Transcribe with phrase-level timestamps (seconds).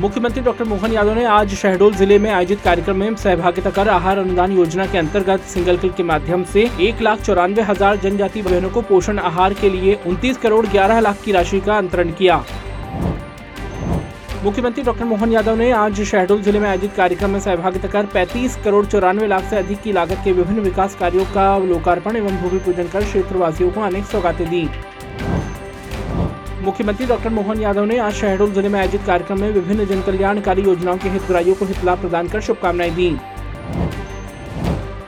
[0.00, 4.18] मुख्यमंत्री डॉक्टर मोहन यादव ने आज शहडोल ज़िले में आयोजित कार्यक्रम में सहभागिता कर आहार
[4.18, 8.70] अनुदान योजना के अंतर्गत सिंगल क्लिक के माध्यम से एक लाख चौरानवे हज़ार जनजाति बहनों
[8.70, 12.44] को पोषण आहार के लिए उनतीस करोड़ ग्यारह लाख की राशि का अंतरण किया।
[14.44, 18.56] मुख्यमंत्री डॉक्टर मोहन यादव ने आज शहडोल ज़िले में आयोजित कार्यक्रम में सहभागिता कर 35
[18.64, 22.58] करोड़ चौरानवे लाख से अधिक की लागत के विभिन्न विकास कार्यों का लोकार्पण एवं भूमि
[22.60, 24.68] पूजन कर क्षेत्रवासियों को अनेक सौगातें दी।
[26.64, 30.62] मुख्यमंत्री डॉक्टर मोहन यादव ने आज शहडोल ज़िले में आयोजित कार्यक्रम में विभिन्न जन कल्याणकारी
[30.62, 33.08] योजनाओं के हितग्राहियों को हित लाभ प्रदान कर शुभकामनाएँ दी।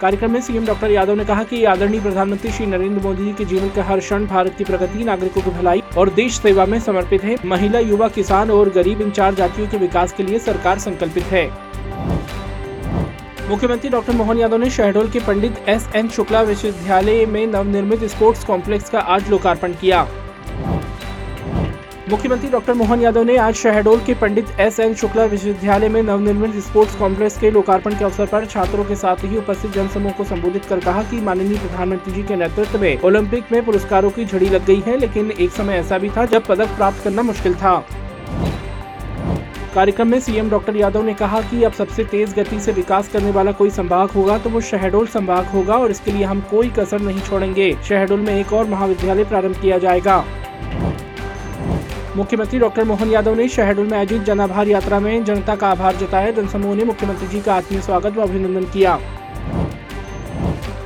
[0.00, 3.44] कार्यक्रम में सीएम डॉक्टर यादव ने कहा कि आदरणीय प्रधानमंत्री श्री नरेंद्र मोदी जी के
[3.44, 7.24] जीवन का हर क्षण भारत की प्रगति, नागरिकों की भलाई और देश सेवा में समर्पित
[7.24, 11.24] है। महिला, युवा, किसान और गरीब इन चार जातियों के विकास के लिए सरकार संकल्पित
[11.30, 11.46] है।
[13.48, 18.44] मुख्यमंत्री डॉक्टर मोहन यादव ने शहडोल के पंडित एस एन शुक्ला विश्वविद्यालय में नवनिर्मित स्पोर्ट्स
[18.44, 20.06] कॉम्प्लेक्स का आज लोकार्पण किया।
[22.10, 26.54] मुख्यमंत्री डॉक्टर मोहन यादव ने आज शहडोल के पंडित एस एन शुक्ला विश्वविद्यालय में नवनिर्मित
[26.64, 30.64] स्पोर्ट्स कॉम्प्लेक्स के लोकार्पण के अवसर पर छात्रों के साथ ही उपस्थित जनसमूह को संबोधित
[30.64, 34.66] कर कहा कि माननीय प्रधानमंत्री जी के नेतृत्व में ओलंपिक में पुरस्कारों की झड़ी लग
[34.66, 37.76] गई है, लेकिन एक समय ऐसा भी था जब पदक प्राप्त करना मुश्किल था।
[39.74, 43.30] कार्यक्रम में सीएम डॉक्टर यादव ने कहा कि अब सबसे तेज गति से विकास करने
[43.30, 47.00] वाला कोई संभाग होगा तो वो शहडोल संभाग होगा और इसके लिए हम कोई कसर
[47.00, 50.24] नहीं छोड़ेंगे। शहडोल में एक और महाविद्यालय प्रारंभ किया जाएगा।
[52.16, 55.96] मुख्यमंत्री डॉक्टर मोहन यादव ने शहडोल में आयोजित जन आभार यात्रा में जनता का आभार
[55.96, 58.98] जताया। जनसमूह ने मुख्यमंत्री जी का आत्मीय स्वागत व अभिनंदन किया।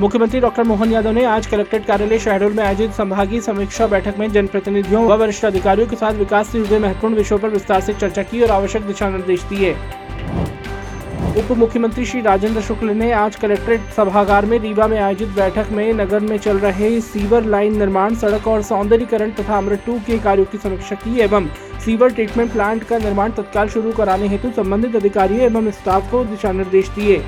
[0.00, 4.30] मुख्यमंत्री डॉक्टर मोहन यादव ने आज कलेक्ट्रेट कार्यालय शहडोल में आयोजित संभागीय समीक्षा बैठक में
[4.32, 8.22] जनप्रतिनिधियों व वरिष्ठ अधिकारियों के साथ विकास से जुड़े महत्वपूर्ण विषयों पर विस्तार से चर्चा
[8.22, 9.74] की और आवश्यक दिशा निर्देश दिए।
[11.38, 15.92] उप मुख्यमंत्री श्री राजेंद्र शुक्ल ने आज कलेक्ट्रेट सभागार में रीवा में आयोजित बैठक में
[15.92, 20.44] नगर में चल रहे सीवर लाइन निर्माण, सड़क और सौंदर्यीकरण तथा अमृत टू के कार्यों
[20.44, 21.46] की समीक्षा की एवं
[21.84, 26.52] सीवर ट्रीटमेंट प्लांट का निर्माण तत्काल शुरू कराने हेतु संबंधित अधिकारियों एवं स्टाफ को दिशा
[26.52, 27.22] निर्देश दिए।